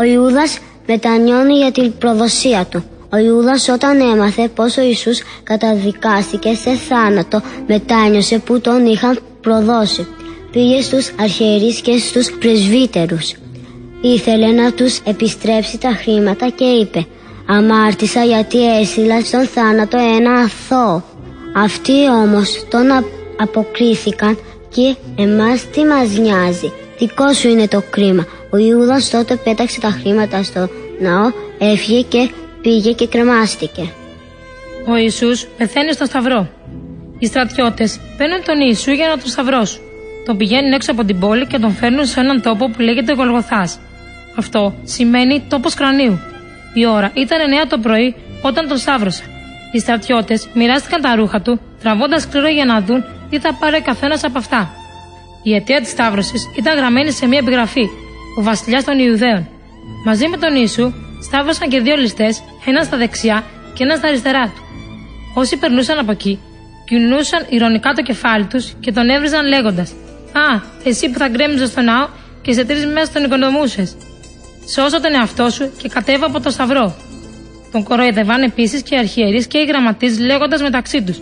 [0.00, 2.84] Ο Ιούδας μετανιώνει για την προδοσία του.
[3.12, 10.06] Ο Ιούδας όταν έμαθε πως ο Ιησούς καταδικάστηκε σε θάνατο μετάνιωσε που τον είχαν προδώσει.
[10.52, 13.34] Πήγε στους αρχιερείς και στους πρεσβύτερους.
[14.00, 17.06] Ήθελε να τους επιστρέψει τα χρήματα και είπε
[17.46, 21.02] «Αμάρτησα γιατί έσυλα στον θάνατο ένα αθώο».
[21.56, 22.86] Αυτοί όμως τον
[23.36, 24.38] αποκρίθηκαν
[24.68, 26.72] και εμάς τι μας νοιάζει.
[26.98, 28.26] Δικό σου είναι το κρίμα.
[28.50, 30.68] Ο Ιούδας τότε πέταξε τα χρήματα στο
[31.00, 33.92] ναό, έφυγε και πήγε και κρεμάστηκε.
[34.88, 36.48] Ο Ιησούς πεθαίνει στο σταυρό.
[37.18, 39.80] Οι στρατιώτες παίρνουν τον Ιησού για να τον σταυρώσουν.
[40.26, 43.78] Τον πηγαίνουν έξω από την πόλη και τον φέρνουν σε έναν τόπο που λέγεται Γολγοθάς.
[44.36, 46.18] Αυτό σημαίνει τόπος κρανίου.
[46.74, 49.26] Η ώρα ήταν 9 το πρωί όταν τον σταύρωσαν.
[49.72, 53.82] Οι στρατιώτες μοιράστηκαν τα ρούχα του, τραβώντας κλήρο για να δουν τι θα πάρει ο
[53.82, 54.77] καθένας από αυτά.
[55.42, 57.84] Η αιτία της Σταύρωσης ήταν γραμμένη σε μια επιγραφή,
[58.38, 59.48] ο βασιλιάς των Ιουδαίων.
[60.04, 60.92] Μαζί με τον Ιησού
[61.22, 64.62] σταύρωσαν και δύο ληστές, ένα στα δεξιά και ένα στα αριστερά του.
[65.34, 66.38] Όσοι περνούσαν από εκεί,
[66.84, 69.90] κινούσαν ηρωνικά το κεφάλι τους και τον έβριζαν λέγοντας:
[70.32, 72.08] Α, εσύ που θα γκρέμιζες στο ναό
[72.42, 73.96] και σε τρεις μέρες τον οικονομούσες.
[74.74, 76.96] Σώσω τον εαυτό σου και κατέβα από το σταυρό.
[77.72, 81.20] Τον κοροϊδεύαν επίσης και οι αρχιερείς και οι γραμματείς λέγοντας μεταξύ τους: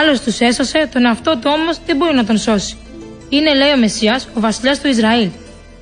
[0.00, 2.76] Άλλος τους έσωσε, τον εαυτό του όμως δεν μπορεί να τον σώσει.
[3.36, 5.26] Είναι, λέει ο Μεσσίας, ο βασιλιάς του Ισραήλ.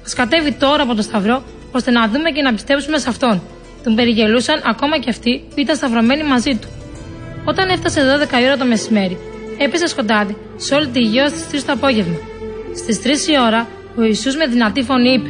[0.06, 3.42] Α κατέβει τώρα από το σταυρό, ώστε να δούμε και να πιστέψουμε σε αυτόν.
[3.84, 6.68] Τον περιγελούσαν ακόμα και αυτοί που ήταν σταυρωμένοι μαζί του.
[7.44, 8.00] Όταν έφτασε
[8.32, 9.18] 12 η ώρα το μεσημέρι,
[9.58, 12.18] έπεσε σκοτάδι σε όλη τη γη στι 3 το απόγευμα.
[12.76, 15.28] Στις 3 η ώρα, ο Ιησούς με δυνατή φωνή είπε: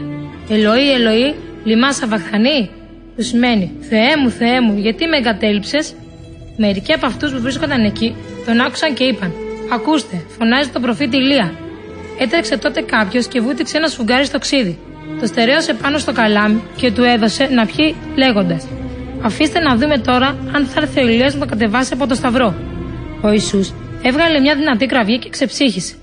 [0.54, 2.70] Ελοή, Ελοή, λιμά σαβαχθανή,
[3.16, 5.94] που σημαίνει Θεέ μου, Θεέ μου, γιατί με εγκατέλειψες;
[6.56, 8.14] Μερικοί από αυτούς που βρίσκονταν εκεί
[8.46, 9.32] τον άκουσαν και είπαν:
[9.72, 11.54] Ακούστε, φωνάζει τον προφήτη Ηλία.
[12.22, 14.78] Έτρεξε τότε κάποιος και βούτυξε ένα σφουγγάρι στο ξύδι.
[15.20, 18.68] Το στερέωσε πάνω στο καλάμι και του έδωσε να πιει λέγοντας:
[19.22, 22.54] Αφήστε να δούμε τώρα αν θα έρθει ο Ηλίας να το κατεβάσει από το σταυρό.
[23.22, 23.72] Ο Ιησούς
[24.02, 25.94] έβγαλε μια δυνατή κραυγή και ξεψύχησε.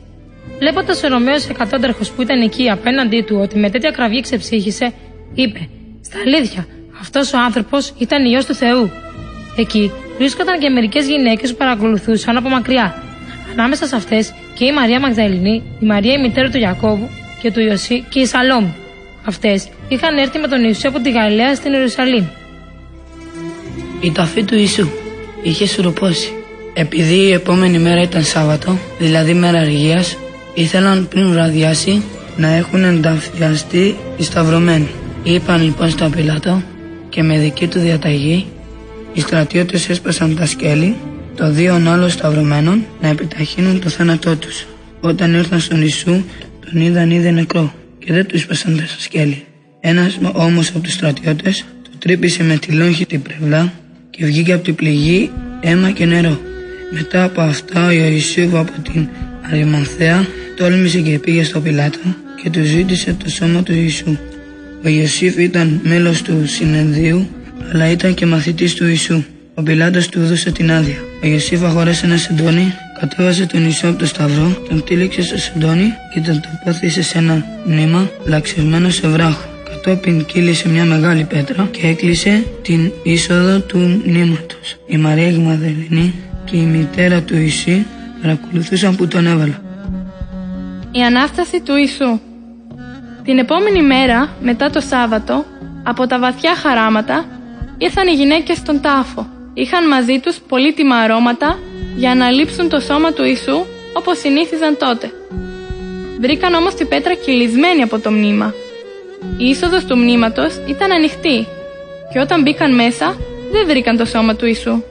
[0.60, 4.94] Βλέποντας ο Ρωμαίος εκατόνταρχο που ήταν εκεί απέναντί του ότι με τέτοια κραυγή ξεψύχησε,
[5.34, 5.70] είπε:
[6.02, 6.68] Στα αλήθεια,
[7.02, 8.92] αυτός ο άνθρωπος ήταν ιό του Θεού.
[9.58, 13.04] Εκεί βρίσκονταν και μερικές γυναίκες που παρακολουθούσαν από μακριά.
[13.52, 17.10] Ανάμεσα σε αυτές και η Μαρία Μαγδαληνή, η Μαρία η μητέρα του Ιακώβου
[17.42, 18.68] και του Ιωσή και η Σαλόμ.
[19.26, 22.26] Αυτές είχαν έρθει με τον Ιησού από τη Γαλιλαία στην Ιερουσαλήμ.
[24.02, 24.88] Η ταφή του Ιησού
[25.42, 26.32] είχε σουροπώσει.
[26.74, 30.18] Επειδή η επόμενη μέρα ήταν Σάββατο, δηλαδή μέρα αργίας,
[30.54, 32.04] ήθελαν πριν βραδιάσει
[32.38, 34.90] να έχουν ενταφιαστεί οι σταυρωμένοι.
[35.24, 36.62] Είπαν λοιπόν στον Πιλάτο
[37.10, 38.46] και με δική του διαταγή
[39.14, 40.96] οι στρατιώτες έσπασαν τα σκέλη
[41.38, 44.66] των δύο άλλων σταυρωμένων να επιταχύνουν το θάνατό τους.
[45.00, 46.24] Όταν ήρθαν στον Ιησού
[46.66, 47.74] τον είδαν ήδη νεκρό
[48.06, 49.44] και δεν τους έσπασαν τα σκέλη.
[49.80, 53.74] Ένας όμως από τους στρατιώτες το τρύπησε με τη λόγχη την πλευρά
[54.10, 55.32] και βγήκε από την πληγή
[55.62, 56.40] αίμα και νερό.
[56.92, 59.08] Μετά από αυτά ο Ιησού από την
[59.52, 60.26] Αριμανθέα
[60.56, 62.00] τόλμησε και πήγε στο Πιλάτο
[62.44, 64.18] και του ζήτησε το σώμα του Ιησού.
[64.86, 67.28] Ο Ιωσήφ ήταν μέλος του συνεδρίου,
[67.72, 69.24] αλλά ήταν και μαθητής του Ιησού.
[69.54, 71.07] Ο Πιλάτος του έδωσε την άδεια.
[71.24, 75.94] Ο Ιωσήφ αγόρασε ένα σεντόνι, κατέβασε τον Ιησού από το σταυρό, τον τύλιξε στο σεντόνι
[76.14, 79.46] και τον τοποθήσε σε ένα νήμα λαξισμένο σε βράχο.
[79.70, 84.78] Κατόπιν κύλησε μια μεγάλη πέτρα και έκλεισε την είσοδο του νήματος.
[84.88, 86.14] Η Μαρία Γμαδελινή
[86.46, 87.86] και η μητέρα του Ιησού
[88.22, 89.62] παρακολουθούσαν που τον έβαλα.
[90.92, 92.20] Η Ανάσταση του Ιησού
[93.28, 95.46] την επόμενη μέρα, μετά το Σάββατο,
[95.84, 97.26] από τα βαθιά χαράματα,
[97.78, 99.28] ήρθαν οι γυναίκες στον τάφο.
[99.64, 101.60] Είχαν μαζί τους πολύτιμα αρώματα
[101.96, 105.12] για να λείψουν το σώμα του Ιησού όπως συνήθιζαν τότε.
[106.20, 108.54] Βρήκαν όμως την πέτρα κυλισμένη από το μνήμα.
[109.38, 111.48] Η είσοδος του μνήματος ήταν ανοιχτή
[112.14, 113.18] και όταν μπήκαν μέσα
[113.52, 114.84] δεν βρήκαν το σώμα του Ιησού.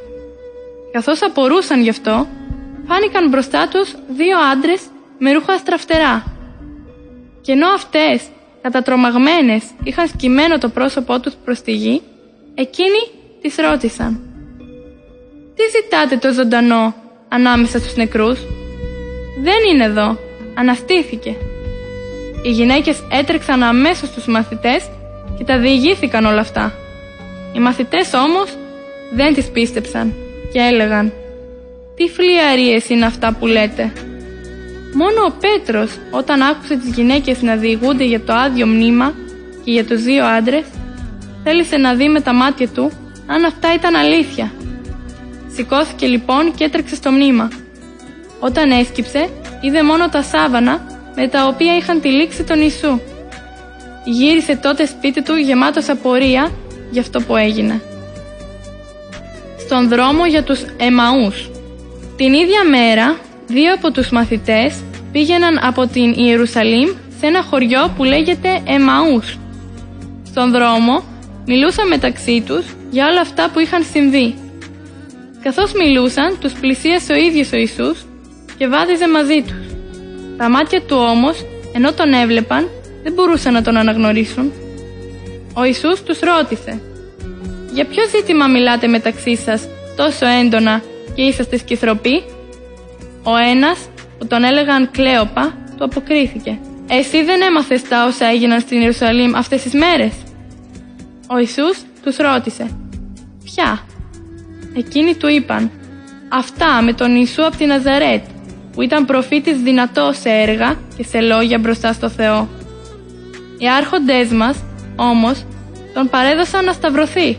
[0.92, 2.26] Καθώς απορούσαν γι' αυτό,
[2.86, 4.82] φάνηκαν μπροστά τους δύο άντρες
[5.18, 6.24] με ρούχα στραφτερά
[7.40, 8.22] και ενώ αυτές,
[8.62, 12.02] κατατρομαγμένες, είχαν σκυμμένο το πρόσωπό τους προς τη γη,
[12.54, 13.10] εκείνοι
[13.40, 14.35] τις ρώτησαν.
[15.56, 16.94] «Τι ζητάτε το ζωντανό
[17.28, 18.38] ανάμεσα στους νεκρούς»
[19.42, 20.18] «Δεν είναι εδώ,
[20.54, 21.36] αναστήθηκε».
[22.42, 24.88] Οι γυναίκες έτρεξαν αμέσως στους μαθητές
[25.38, 26.72] και τα διηγήθηκαν όλα αυτά.
[27.52, 28.56] Οι μαθητές όμως
[29.14, 30.14] δεν τις πίστεψαν
[30.52, 31.12] και έλεγαν
[31.96, 33.92] «Τι φλιαρίες είναι αυτά που λέτε»
[34.96, 39.14] Μόνο ο Πέτρος όταν άκουσε τις γυναίκες να διηγούνται για το άδειο μνήμα
[39.64, 40.64] και για τους δύο άντρες
[41.44, 42.90] θέλησε να δει με τα μάτια του
[43.26, 44.52] αν αυτά ήταν αλήθεια.
[45.56, 47.48] Σηκώθηκε λοιπόν και έτρεξε στο μνήμα.
[48.40, 49.28] Όταν έσκυψε
[49.60, 50.80] είδε μόνο τα σάβανα
[51.14, 53.00] με τα οποία είχαν τυλίξει τον Ιησού.
[54.04, 56.50] Γύρισε τότε σπίτι του γεμάτος απορία
[56.90, 57.80] για αυτό που έγινε.
[59.58, 61.50] Στον δρόμο για τους Εμαούς.
[62.16, 63.16] Την ίδια μέρα,
[63.46, 64.82] δύο από τους μαθητές
[65.12, 66.88] πήγαιναν από την Ιερουσαλήμ
[67.18, 69.38] σε ένα χωριό που λέγεται Εμαούς.
[70.26, 71.02] Στον δρόμο
[71.46, 74.34] μιλούσαν μεταξύ τους για όλα αυτά που είχαν συμβεί.
[75.46, 78.06] Καθώς μιλούσαν, τους πλησίασε ο ίδιος ο Ιησούς
[78.58, 79.66] και βάδιζε μαζί τους.
[80.36, 81.44] Τα μάτια του όμως,
[81.74, 82.68] ενώ τον έβλεπαν,
[83.02, 84.52] δεν μπορούσαν να τον αναγνωρίσουν.
[85.54, 86.80] Ο Ιησούς τους ρώτησε
[87.72, 90.82] «Για ποιο ζήτημα μιλάτε μεταξύ σας τόσο έντονα
[91.14, 92.24] και είσαστε σκυθροποί»
[93.22, 93.78] Ο ένας,
[94.18, 96.58] που τον έλεγαν Κλέοπα, του αποκρίθηκε
[96.88, 100.12] «Εσύ δεν έμαθες τα όσα έγιναν στην Ιερουσαλήμ αυτές τις μέρες»
[101.28, 102.76] Ο Ιησούς τους ρώτησε
[103.44, 103.85] «Ποια»
[104.76, 105.70] Εκείνοι του είπαν
[106.28, 108.24] «Αυτά με τον Ιησού από τη Ναζαρέτ»
[108.72, 112.48] που ήταν προφήτης δυνατό σε έργα και σε λόγια μπροστά στο Θεό.
[113.58, 114.64] Οι άρχοντές μας,
[114.96, 115.44] όμως,
[115.94, 117.38] τον παρέδωσαν να σταυρωθεί.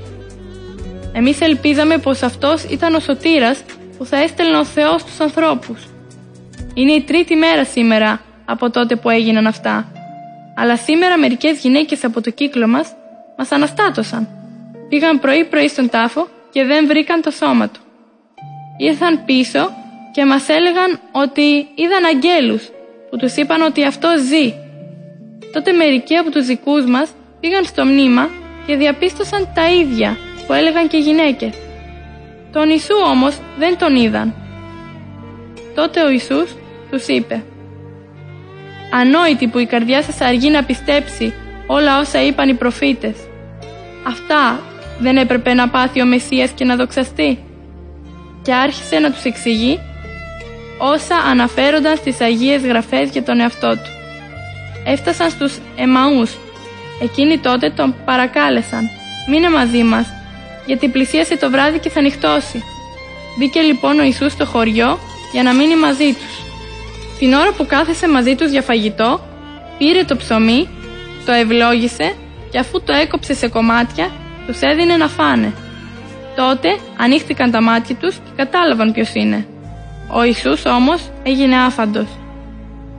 [1.14, 3.64] Εμείς ελπίζαμε πως αυτός ήταν ο σωτήρας
[3.98, 5.88] που θα έστελνε ο Θεός στους ανθρώπους.
[6.74, 9.92] Είναι η τρίτη μέρα σήμερα από τότε που έγιναν αυτά.
[10.56, 12.94] Αλλά σήμερα μερικές γυναίκες από το κύκλο μας
[13.38, 14.28] μας αναστάτωσαν.
[14.90, 17.80] Πήγαν πρωί-πρωί στον τάφο και δεν βρήκαν το σώμα του.
[18.78, 19.70] Ήρθαν πίσω
[20.12, 22.70] και μας έλεγαν ότι είδαν αγγέλους
[23.10, 24.54] που τους είπαν ότι αυτό ζει.
[25.54, 27.10] Τότε μερικοί από τους δικούς μας
[27.40, 28.30] πήγαν στο μνήμα
[28.66, 30.18] και διαπίστωσαν τα ίδια
[30.48, 31.54] που έλεγαν και οι γυναίκες.
[32.52, 34.34] Τον Ιησού όμως δεν τον είδαν.
[35.76, 36.56] Τότε ο Ιησούς
[36.92, 37.44] τους είπε
[38.94, 41.34] «Ανόητοι που η καρδιά σας αργεί να πιστέψει
[41.68, 43.16] όλα όσα είπαν οι προφήτες.
[44.08, 44.60] Αυτά
[45.00, 47.40] δεν έπρεπε να πάθει ο Μεσσίας και να δοξαστεί»
[48.48, 49.80] και άρχισε να τους εξηγεί
[50.78, 53.92] όσα αναφέρονταν στις Αγίες Γραφές για τον εαυτό του.
[54.86, 56.38] Έφτασαν στους Εμαούς.
[57.02, 58.90] Εκείνοι τότε τον παρακάλεσαν
[59.30, 60.08] «Μείνε μαζί μας,
[60.66, 62.64] γιατί πλησίασε το βράδυ και θα νυχτώσει».
[63.38, 65.00] Μπήκε λοιπόν ο Ιησούς στο χωριό
[65.32, 66.46] για να μείνει μαζί τους.
[67.20, 69.28] Την ώρα που κάθεσε μαζί τους για φαγητό,
[69.78, 70.70] πήρε το ψωμί,
[71.26, 72.14] το ευλόγησε
[72.52, 74.12] και αφού το έκοψε σε κομμάτια,
[74.48, 75.54] τους έδινε να φάνε.
[76.36, 79.48] Τότε ανοίχτηκαν τα μάτια τους και κατάλαβαν ποιος είναι.
[80.12, 82.08] Ο Ιησούς όμως έγινε άφαντος.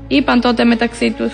[0.08, 1.32] Είπαν τότε μεταξύ τους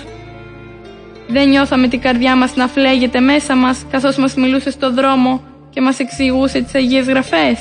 [1.29, 5.81] «Δεν νιώθαμε την καρδιά μας να φλέγεται μέσα μας καθώς μας μιλούσε στο δρόμο και
[5.81, 7.59] μας εξηγούσε τις Αγίες Γραφές».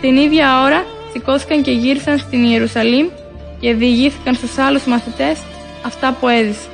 [0.00, 3.06] Την ίδια ώρα σηκώθηκαν και γύρισαν στην Ιερουσαλήμ
[3.60, 5.42] και διηγήθηκαν στους άλλους μαθητές
[5.86, 6.69] αυτά που έζησαν.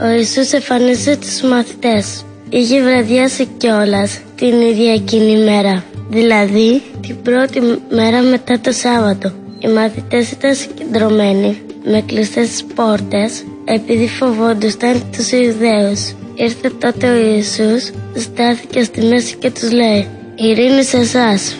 [0.00, 2.24] Ο Ιησούς εμφανίζεται στους μαθητές.
[2.48, 7.60] Είχε βραδιάσει κιόλας την ίδια εκείνη μέρα, δηλαδή την πρώτη
[7.90, 9.32] μέρα μετά το Σάββατο.
[9.58, 16.14] Οι μαθητές ήταν συγκεντρωμένοι με κλειστές πόρτες επειδή φοβόντουσαν τους Ιουδαίους.
[16.34, 21.56] Ήρθε τότε ο Ιησούς, στάθηκε στη μέση και τους λέει «Ειρήνη σε εσάς,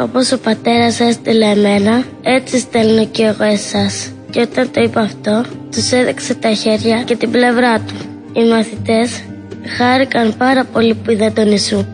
[0.00, 4.13] όπως ο πατέρας έστειλε εμένα, έτσι στέλνω και εγώ εσάς».
[4.34, 7.94] Και όταν το είπε αυτό, τους έδειξε τα χέρια και την πλευρά του.
[8.32, 9.22] Οι μαθητές
[9.76, 11.84] χάρηκαν πάρα πολύ που είδα τον Ιησού.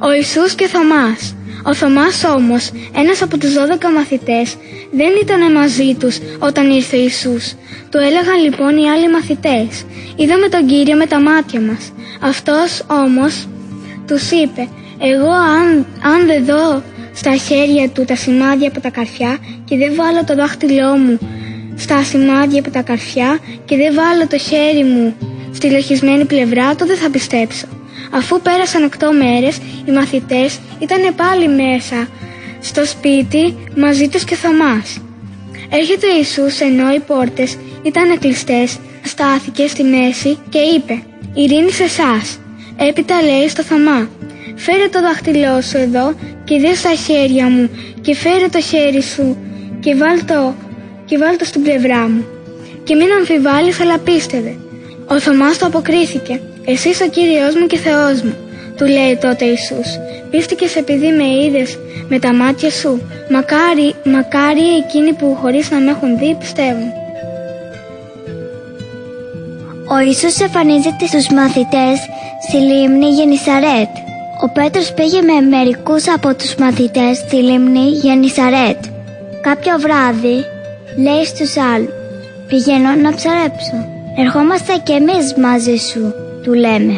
[0.00, 1.34] Ο Ιησούς και Θωμάς.
[1.64, 4.56] Ο Θωμάς όμως, ένας από τους 12 μαθητές,
[4.92, 7.54] δεν ήταν μαζί τους όταν ήρθε ο Ιησούς.
[7.90, 9.84] Του έλεγαν λοιπόν οι άλλοι μαθητές
[10.16, 11.92] «Είδαμε τον Κύριο με τα μάτια μας».
[12.20, 13.46] Αυτός όμως
[14.06, 16.82] τους είπε «Εγώ αν, αν δεν δω
[17.14, 21.18] στα χέρια του τα σημάδια από τα καρφιά και δεν βάλω το δάχτυλό μου
[21.76, 25.14] στα σημάδια από τα καρφιά και δεν βάλω το χέρι μου
[25.52, 27.66] στη λογισμένη πλευρά του δεν θα πιστέψω.
[28.10, 32.08] Αφού πέρασαν οκτώ μέρες, οι μαθητές ήταν πάλι μέσα
[32.60, 35.00] στο σπίτι μαζί τους και Θωμάς.
[35.70, 41.02] Έρχεται ο Ιησούς ενώ οι πόρτες ήταν κλειστές, στάθηκε στη μέση και είπε
[41.34, 42.38] «Ειρήνη σε εσάς».
[42.76, 44.08] Έπειτα λέει στο Θωμά
[44.56, 46.14] «Φέρε το δάχτυλό σου εδώ
[46.50, 49.36] και δες στα χέρια μου και φέρε το χέρι σου
[49.80, 50.54] και βάλ το,
[51.04, 52.24] και βάλ το στην πλευρά μου.
[52.84, 54.56] Και μην αμφιβάλλεις αλλά πίστευε.
[55.06, 58.34] Ο Θωμάς του αποκρίθηκε «Εσύ ο Κύριος μου και Θεός μου».
[58.76, 59.88] Του λέει τότε Ιησούς
[60.30, 61.78] «Πίστηκες επειδή με είδες
[62.08, 63.02] με τα μάτια σου.
[63.30, 66.90] Μακάρι, μακάρι εκείνοι που χωρίς να με έχουν δει πιστεύουν».
[69.94, 71.98] Ο Ιησούς εμφανίζεται στους μαθητές
[72.48, 74.09] στη λίμνη Γενισαρέτ.
[74.42, 78.84] Ο Πέτρος πήγε με μερικούς από τους μαθητές στη λίμνη Γενισαρέτ.
[79.40, 80.44] Κάποιο βράδυ
[81.04, 81.94] λέει στους άλλους
[82.48, 83.76] «Πηγαίνω να ψαρέψω».
[84.16, 86.96] «Ερχόμαστε κι εμείς μαζί σου», του λέμε.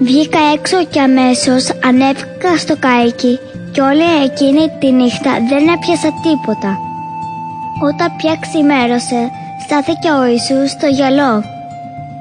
[0.00, 3.38] Βγήκα έξω και αμέσως ανέβηκα στο καίκι
[3.72, 6.72] και όλη εκείνη τη νύχτα δεν έπιασα τίποτα.
[7.88, 9.20] Όταν πια ξημέρωσε,
[9.64, 11.42] στάθηκε ο Ιησούς στο γυαλό.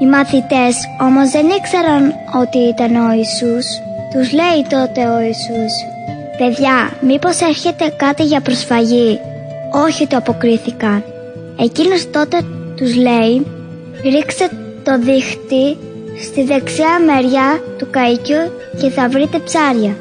[0.02, 0.76] Οι μαθητές
[1.08, 2.04] όμως δεν ήξεραν
[2.42, 3.68] ότι ήταν ο Ιησούς.
[4.14, 5.74] Τους λέει τότε ο Ιησούς
[6.38, 9.20] «Παιδιά, μήπως έρχεται κάτι για προσφαγή»
[9.86, 11.04] «Όχι» το αποκρίθηκαν.
[11.60, 12.38] Εκείνος τότε
[12.76, 13.46] τους λέει
[14.04, 14.50] «Ρίξτε
[14.84, 15.78] το δίχτυ
[16.24, 18.52] στη δεξιά μεριά του καϊκιού
[18.82, 19.96] και θα βρείτε ψάρια».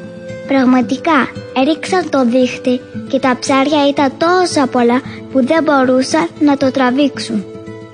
[0.47, 5.01] Πραγματικά έριξαν το δίχτυ και τα ψάρια ήταν τόσα πολλά
[5.31, 7.45] που δεν μπορούσαν να το τραβήξουν.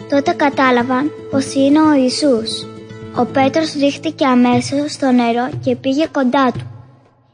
[0.09, 2.74] Τότε κατάλαβαν πως είναι ο Ιησούς.
[3.17, 6.67] Ο Πέτρος ρίχτηκε αμέσως στο νερό και πήγε κοντά του.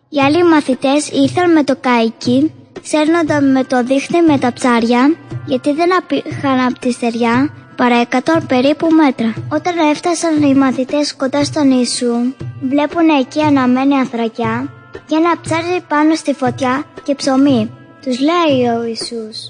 [0.10, 5.74] Οι άλλοι μαθητές ήρθαν με το καϊκί, σέρνοντα με το δίχτυ με τα ψάρια, γιατί
[5.74, 9.34] δεν απήχαν από τη στεριά παρά εκατό περίπου μέτρα.
[9.52, 12.14] Όταν έφτασαν οι μαθητές κοντά στον Ιησού,
[12.62, 14.68] βλέπουν εκεί αναμένη ανθρακιά
[15.06, 17.72] και ένα ψάρι πάνω στη φωτιά και ψωμί.
[18.02, 19.50] Τους λέει ο Ιησούς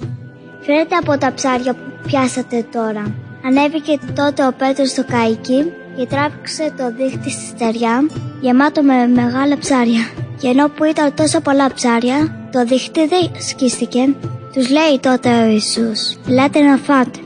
[0.61, 3.15] «Φέρετε από τα ψάρια που πιάσατε τώρα».
[3.45, 8.09] Ανέβηκε τότε ο Πέτρος στο καϊκί και τράβηξε το δίχτυ στη στεριά
[8.41, 10.09] γεμάτο με μεγάλα ψάρια.
[10.41, 14.15] Και ενώ που ήταν τόσο πολλά ψάρια, το δίχτυ δεν σκίστηκε.
[14.53, 17.19] Τους λέει τότε ο Ιησούς «Ελάτε να φάτε».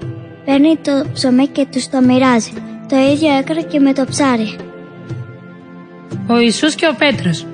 [0.45, 2.53] Παίρνει το ψωμί και τους το μοιράζει.
[2.89, 4.55] Το ίδιο έκανε και με το ψάρι.
[6.27, 7.45] Ο Ιησούς και ο Πέτρος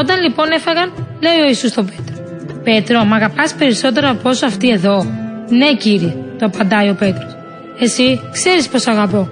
[0.00, 2.14] όταν λοιπόν έφαγαν, λέει ο Ιησούς στον Πέτρο.
[2.62, 5.06] Πέτρο, μ' αγαπάς περισσότερο από όσο αυτή εδώ.
[5.48, 7.36] Ναι, κύριε, το απαντάει ο Πέτρος.
[7.78, 9.28] Εσύ ξέρεις πως αγαπώ.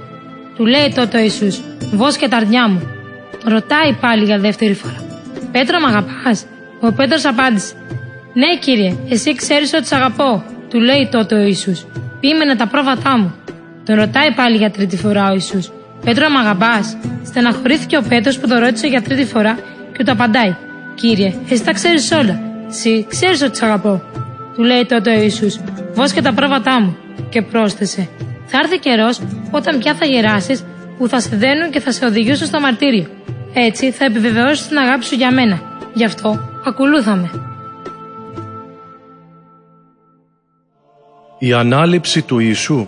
[0.57, 1.61] Του λέει τότε ο Ιησούς,
[1.93, 2.83] βόσκε τα αρνιά μου.
[3.45, 4.97] Ρωτάει πάλι για δεύτερη φορά.
[5.53, 6.47] Πέτρο, μ' αγαπάς;
[6.81, 7.75] Ο Πέτρος απάντησε.
[8.33, 10.45] Ναι, κύριε, εσύ ξέρεις ότι σ' αγαπώ.
[10.71, 11.87] Του λέει τότε ο Ιησούς.
[12.21, 13.35] Πείμενε τα πρόβατά μου.
[13.85, 15.71] Τον ρωτάει πάλι για τρίτη φορά ο Ιησούς.
[16.05, 19.59] Πέτρο, μ' αγαπάς; Στεναχωρήθηκε ο Πέτρος που τον ρώτησε για τρίτη φορά
[19.97, 20.57] και του απαντάει:
[20.95, 22.41] Κύριε, εσύ τα ξέρεις όλα.
[22.69, 24.03] Εσύ ξέρεις ότι σ' αγαπώ.
[24.55, 25.59] Του λέει τότε ο Ιησούς,
[25.95, 26.97] Βόσκε τα πρόβατά μου.
[27.29, 28.09] Και πρόσθεσε:
[28.47, 29.21] Θα έρθει καιρός
[29.57, 30.65] όταν πια θα γεράσεις
[30.99, 33.07] που θα σε δένουν και θα σε οδηγήσουν στο μαρτύριο.
[33.55, 35.61] Έτσι θα επιβεβαιώσεις την αγάπη σου για μένα.
[35.95, 37.31] Γι' αυτό ακολούθαμε.
[41.39, 42.87] Η ανάληψη του Ιησού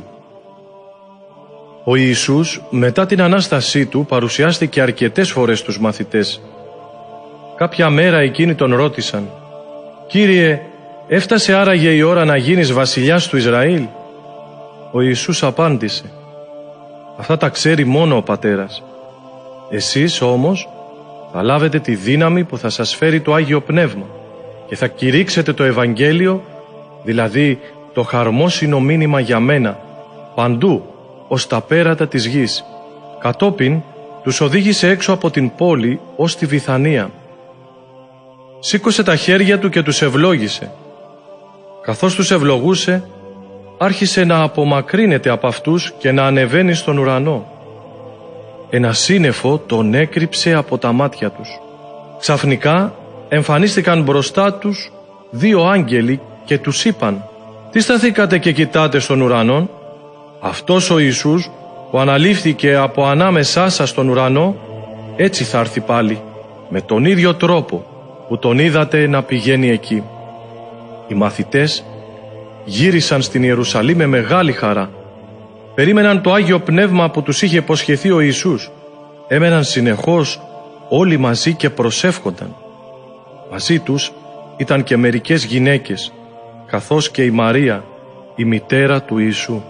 [1.85, 6.41] Ο Ιησούς μετά την Ανάστασή του παρουσιάστηκε αρκετές φορές στους μαθητές
[7.57, 9.31] Κάποια μέρα εκείνοι τον ρώτησαν
[10.07, 10.61] «Κύριε,
[11.09, 13.83] έφτασε άραγε η ώρα να γίνεις βασιλιάς του Ισραήλ»
[14.93, 16.05] Ο Ιησούς απάντησε
[17.17, 18.83] «Αυτά τα ξέρει μόνο ο Πατέρας.
[19.71, 20.69] Εσείς όμως
[21.33, 24.07] θα λάβετε τη δύναμη που θα σας φέρει το Άγιο Πνεύμα
[24.69, 26.43] και θα κηρύξετε το Ευαγγέλιο,
[27.03, 27.59] δηλαδή
[27.93, 29.79] το χαρμόσυνο μήνυμα για μένα,
[30.35, 30.85] παντού,
[31.29, 32.65] ως τα πέρατα της γης.
[33.19, 33.81] Κατόπιν
[34.23, 37.11] τους οδήγησε έξω από την πόλη ως τη Βιθανία
[38.67, 40.73] σήκωσε τα χέρια του και τους ευλόγησε.
[41.83, 43.09] Καθώς τους ευλογούσε,
[43.79, 47.47] άρχισε να απομακρύνεται από αυτούς και να ανεβαίνει στον ουρανό.
[48.71, 51.61] Ένα σύννεφο τον έκρυψε από τα μάτια τους.
[52.19, 52.95] Ξαφνικά
[53.29, 54.93] εμφανίστηκαν μπροστά τους
[55.31, 57.25] δύο άγγελοι και τους είπαν
[57.71, 59.69] «Τι σταθήκατε και κοιτάτε στον ουρανό»
[60.41, 61.51] Αυτός ο Ιησούς
[61.91, 64.57] που αναλήφθηκε από ανάμεσά σας στον ουρανό
[65.17, 66.21] έτσι θα έρθει πάλι
[66.69, 67.85] με τον ίδιο τρόπο
[68.29, 70.03] που τον είδατε να πηγαίνει εκεί.
[71.09, 71.85] Οι μαθητές
[72.69, 74.91] γύρισαν στην Ιερουσαλήμ με μεγάλη χαρά.
[75.75, 78.71] Περίμεναν το Άγιο Πνεύμα που τους είχε υποσχεθεί ο Ιησούς.
[79.29, 80.41] Έμεναν συνεχώς
[80.89, 82.57] όλοι μαζί και προσεύχονταν.
[83.51, 84.13] Μαζί τους
[84.57, 86.13] ήταν και μερικές γυναίκες,
[86.67, 87.85] καθώς και η Μαρία,
[88.35, 89.63] η μητέρα του Ιησού.